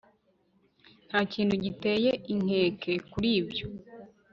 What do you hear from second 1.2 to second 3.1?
kintu giteye inkeke